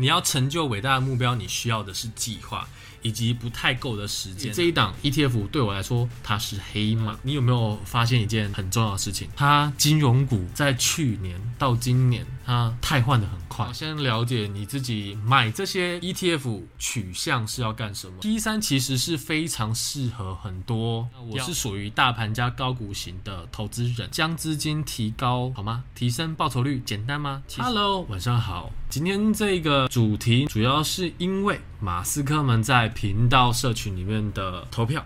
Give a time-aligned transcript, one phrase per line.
[0.00, 2.68] 你要成就伟大的目标，你需要的是计划
[3.00, 4.52] 以及不太够的时间。
[4.52, 7.16] 这一档 ETF 对我来说，它是黑马。
[7.22, 9.28] 你有没有发现一件很重要的事情？
[9.36, 13.72] 它金融股在去年到今年，它汰换的很快。
[13.72, 18.14] 先了解你自己买这些 ETF 取向是要干什么。
[18.20, 25.84] T 三其实是非常适合很多，我是属于大盘加高股型的投资人，将资金提高好吗？
[25.94, 28.70] 提升报酬率简单吗？Hello，晚上好。
[28.88, 35.04] 今天这个主题主要是因为马斯克们在频道社群里面的投票。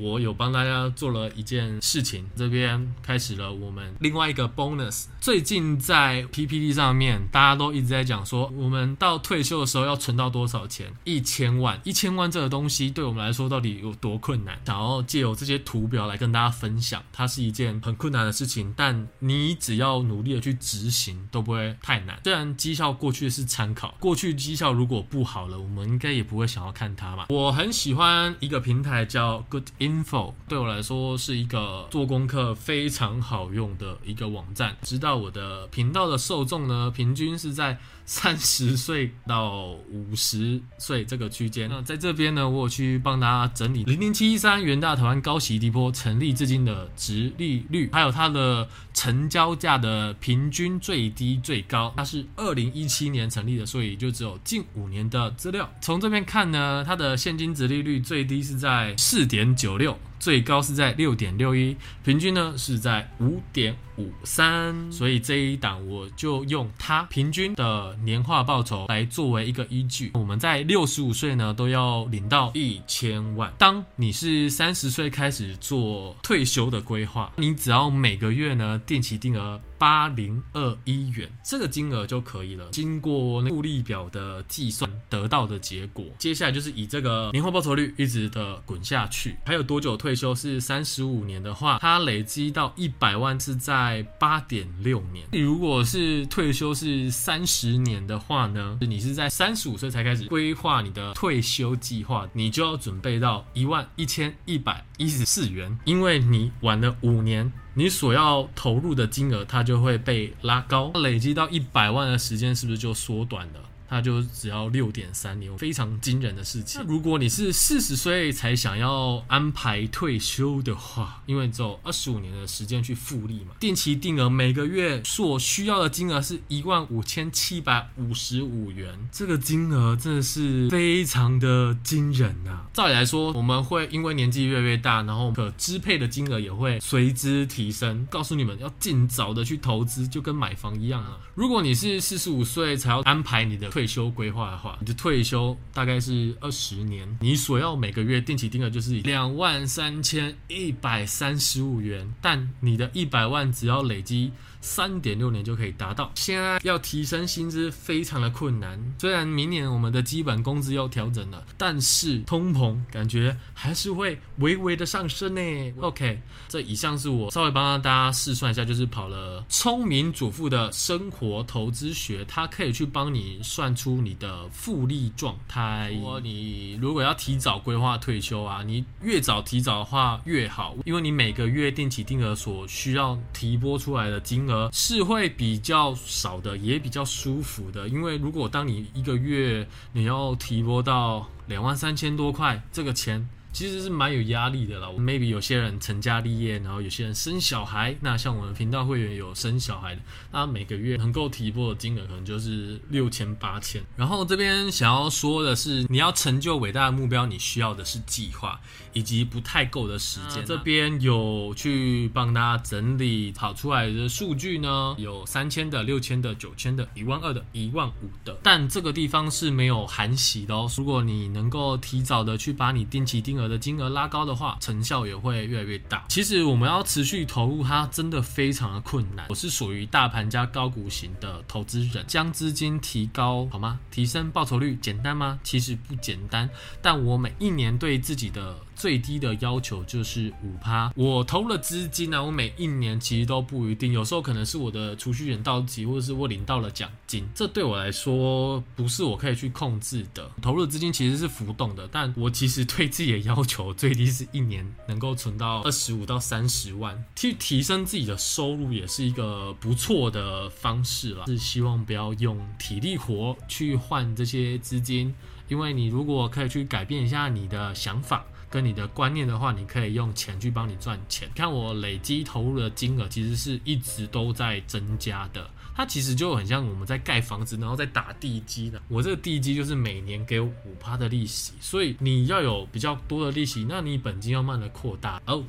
[0.00, 5.04] 我有帮大家做了一件事情，这边开始了我们另外一个 bonus。
[5.20, 10.90] 最近在 PPT 上面，大家都一直在讲说，我们到退休的时候要存到多少钱？
[11.04, 14.58] 一千万，一千万这个东西对我们来说到底有多困难？
[14.64, 22.18] 想要借由这些图表来跟大家分享，它是一件很困难的事情，但你只要努力的去执行，都不会太难。
[22.24, 27.26] 虽然绩效过去是参考，过去绩效如果不好了，我们应该也不会想要看它嘛。
[27.28, 34.76] 我很喜欢一个平台叫 Good info 对我来说是一个做功课非常好用的一个网站。
[34.82, 41.68] 知道我的频道的受众呢，平均是在三十岁到五十岁这个区间。
[41.70, 51.94] 那在这边呢，我有去帮大家整理零零七一三元大台湾高息低波成立至今的殖利率，还有它的成交价的平均最低最高。
[51.96, 55.72] 它是二零一七年成立的，所以就只有近五年的资料。
[55.80, 59.69] 从这边看呢，它的现金殖利率最低是在四点九。
[59.70, 70.10] 九六最高是在六点六一，平均呢是在五点五三，所以这一档我就用它平均的年化报酬来作为一个依据。
[70.14, 73.52] 我们在六十五岁呢都要领到一千万。
[73.58, 79.60] 当你是三十岁开始做退休的规划，你只要每个月呢定期定额。
[79.80, 82.68] 八零二一元，这个金额就可以了。
[82.70, 89.36] 经过复利表的计算得到的结果，接下来就是以这个年化报酬率一直的滚下去。
[89.46, 90.34] 还有多久退休？
[90.34, 95.26] 是三十五年的话，它累积到一百万是在八点六年。
[95.32, 107.50] 你如果是退休是三十年的话呢，你是在三十五岁才开始规划你的退休计划，你就要准备到一万一千一百一十四元，因为你晚了五年。
[107.74, 113.60] 你所要投入的金额，它就会被拉高，累积到一百万的时间，是不是就缩短了？
[113.90, 116.80] 它就只要六点三年，非常惊人的事情。
[116.86, 132.66] 如果你是四十岁才想要安排退休的话，因为只有二十五年的时间去复利嘛，定期定额每个月所需要的金额是一万五千七百五十五元，这个金额真的是非常的惊人啊！
[132.72, 138.06] 照理来说，我们会因为年纪越来越大，然后可支配的金额也会随之提升。
[138.08, 141.18] 告诉你们要尽早的去投资，就跟买房一样啊。
[141.34, 156.12] 如果你是四十五岁才要安排你的退退休规划的话，你的退休大概是二十年，你所要每个月定期定额就是两万三千一百三十五元，但你的一百万只要累积三点六年就可以达到。
[156.14, 165.72] 现在要提升薪资非常的困难，虽然明年我们的基本工资要调整了，但是通膨感觉还是会微微的上升呢。
[165.80, 173.74] OK，这以上是我稍微帮大家试算一下，就是跑了聪明主妇的生活投资学，它可以去帮你算。
[173.80, 175.92] 出你的复利状态。
[175.94, 187.88] 如果你如果要提早规划退休啊，你越早提早的话越好，因为你每个月定期定额所需要提拨出来的金额是会比较少的，也比较舒服的。
[187.88, 193.28] 因为如果当你一个月你要提拨到两万三千多块，这个钱。
[193.52, 194.88] 其实是蛮有压力的啦。
[194.98, 197.96] Maybe 有些人成家立业，然后有些人生小孩。
[198.00, 200.00] 那像我们频道会员有生小孩的，
[200.32, 203.82] 那每个月能够提拨的金额可能就是六千八千。
[203.96, 208.60] 然后这边想要说的是，你要成就伟大的目标，你需要的是计划
[208.92, 210.44] 以及不太够的时间。
[210.44, 218.38] 这边有去帮大家整理跑出来的数据呢，有三千的、六千的、九千的、一万二的、一万五的。
[218.42, 220.70] 但这个地方是没有含息的哦。
[220.76, 226.04] 如果你能够提早的去把你定期定额的金额拉高的话，成效也会越来越大。
[226.08, 229.26] 其实我们要持续投入，它真的非常的困难。
[229.28, 233.78] 我是属于大盘加高股型的投资人，将资金提高好吗？
[233.90, 235.38] 提升报酬率简单吗？
[235.42, 236.48] 其实不简单。
[236.80, 240.90] 但我每一年对自己的最低的要求就是五趴。
[240.96, 250.30] 我投了资金呢、我每一年其实都不一定，有时候可能是我的储蓄险到期，或者是我领到了奖金，这对我来说不是我可以去控制的。
[250.40, 261.26] 投入的资金其实是浮动的，但我其实对自己的要求最低是一年能够存到二十五到三十万，去提升自己的收入也是一个不错的方式啦。
[261.26, 265.14] 是希望不要用体力活去换这些资金。
[265.48, 271.30] 因为你如果可以去改变一下你的想法跟你的观念的话，你可以用钱去帮你赚钱。
[271.34, 275.48] 看我累积投入的金额，其实是一直都在增加的。
[275.76, 278.82] 它其实就很像我们在盖房子，然后再打地基的。
[278.88, 285.22] 我这个地基就是每年给五趴的利息，所以你要有比较多的利息，那你本金要慢的扩大。
[285.26, 285.44] 哦，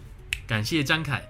[0.45, 1.27] 感谢张凯，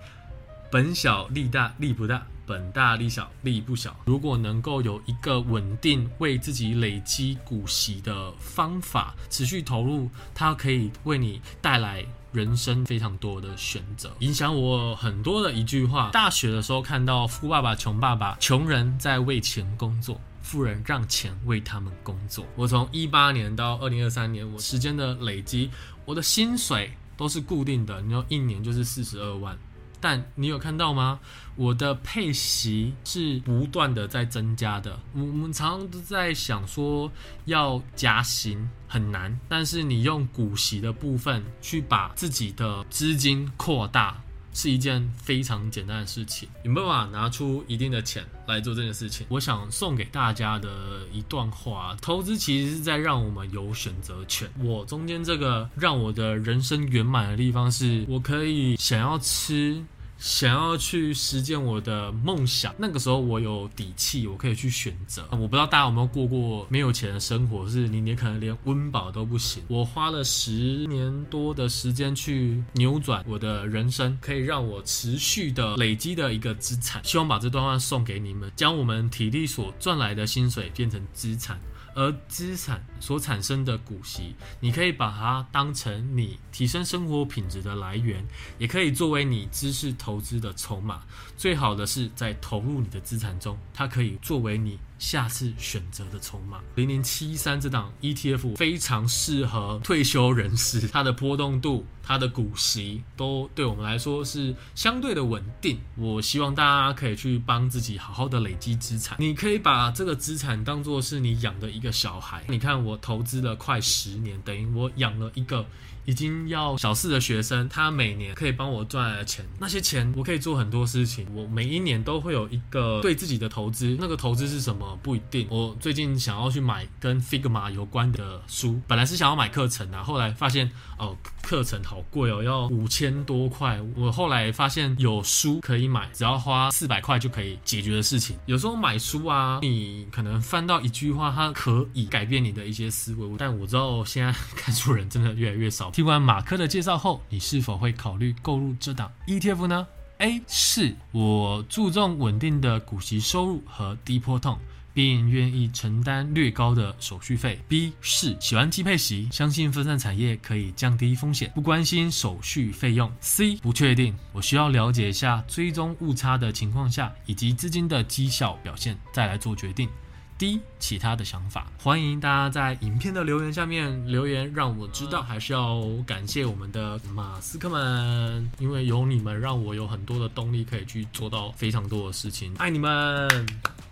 [0.70, 2.28] 本小利大，利不大。
[2.52, 3.96] 本大利小，利不小。
[4.04, 14.12] 如果能够有一个稳定为自己累积股息的方法，持续投入，它可以为你带来人生非常多的选择。
[14.20, 22.46] 影响我很多的一句话：大学的时候看到富爸爸穷爸爸，穷人在为钱工作，富人让钱为他们工作。
[22.58, 25.72] 我从一八年到二零二三年，我时间的累积，
[26.04, 29.58] 我的薪水都是固定的，你说一年就是四十二万。
[30.02, 31.20] 但你有看到吗？
[31.56, 35.00] 我的配息是不断的在增加的。
[35.14, 37.12] 我们常常都在想说
[37.46, 44.22] 要加薪很难，但是你用股息的部分去把自己的资金扩大，
[44.54, 46.48] 是一件非常简单的事情。
[46.64, 49.24] 有没有办法拿出一定的钱来做这件事情？
[49.30, 54.50] 我想送给大家的一段话：投资其实是在让我们有选择权。
[54.60, 59.82] 我中间这个让我的人生圆满的地方，是我可以想要吃。
[60.22, 65.28] 想要去实践我的梦想，那个时候我有底气，我可以去选择。
[65.32, 69.64] 我不知道大家有没有过过没有钱的生活，是你你可能连温饱都不行。
[69.68, 70.52] 我花了十
[70.86, 77.04] 年多的时间去扭转我的人生，可以让我持续的累积的一个资产。
[77.04, 81.60] 希望把这段话送给你们，将我们体力所赚来的薪水变成资产。
[81.94, 88.26] 而资产所产生的股息，你可以把它当成你提升生活品质的来源，
[88.58, 91.04] 也可以作为你知识投投资的筹码。
[91.38, 94.78] 最好的是在投入你的资产中，它可以作为你。
[95.02, 105.80] 下次选择的筹码，零零七三这档 ETF 非常适合退休人士，它的波动度、它的股息都对我们来说是相对的稳定。
[105.98, 109.18] 我希望大家可以去帮自己好好的累积资产。
[109.20, 112.44] 你可以把这个资产当做是你养的一个小孩。
[112.48, 115.66] 你看，我投资了快十年，等于我养了一个
[116.06, 121.26] 已经要小四的学生，他每年可以帮我赚来的钱，那些钱我可以做很多事情。
[121.34, 124.91] 我每一年都会有一个对自己的投资，那个投资是什么？
[125.02, 125.48] 不一定。
[125.50, 133.80] 我最近想要去买跟 Figma 有关的书，本来是想要买课程啊，后来发现哦，课程好贵哦，要五千多块。
[133.96, 138.38] 我后来发现有书可以买，只要花四百块就可以解决的事情。
[138.46, 143.22] 有时候买书啊，你可能翻到一句话，它可以改变你的一些思维。
[143.38, 145.90] 但我知道现在看书人真的越来越少。
[145.92, 149.88] 听完马克的介绍后，你是否会考虑购入这档 ETF 呢
[150.18, 154.58] ？A 是我注重稳定的股息收入和低波动。
[154.94, 157.60] 并愿意承担略高的手续费。
[157.68, 163.12] B 是喜欢季配息，相信分散产业可以降低风险，不关心手续费用。
[163.20, 169.90] C 不确定，我需要了解一下追踪误差的情况下，以及资金的绩效表现，再来做决定。
[170.38, 175.22] D 其他的想法，欢迎大家在影片的留言下面留言，让我知道。
[175.22, 182.56] 还是要感谢我们的马斯克们，因为有你们，让我有很多的动力可以去做到非常多的事情。
[182.58, 183.46] 爱你们！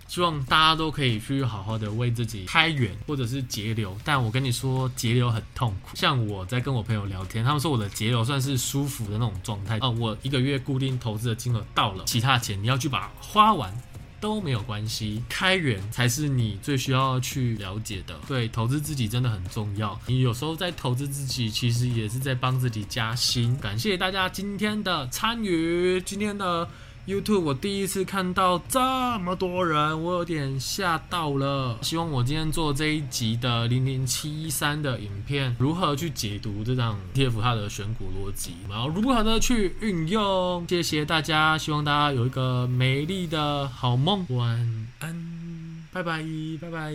[0.10, 5.96] 希望大家都可以去好好的为自己开源或者是节流，但我跟你说，节流很痛苦。
[5.96, 9.78] 像我在跟我朋友聊天，他们说我的节流算是舒服的那种状态。
[9.78, 13.72] 啊，我一个月固定投资的金额到了，其他钱你要去把它花完
[14.20, 15.24] 都没有关系。
[15.30, 18.20] 开源才是你最需要去了解的。
[18.28, 19.98] 对，投资自己真的很重要。
[20.08, 23.56] 你有时候在投资自己，其实也是在帮自己加薪。
[23.58, 26.68] 感谢大家今天的参与，今天的。
[27.08, 28.80] YouTube，我第一次看到这
[29.20, 31.80] 么多人，我有点吓到了。
[31.82, 40.66] 希望我今天做这一集的零零七一三的影片，如何去解读这张 ETF 它的选股逻辑，然后如何的去运用。
[40.70, 46.24] 谢谢大家，希望大家有一个美丽的好梦，晚安，拜拜，
[46.62, 46.94] 拜拜。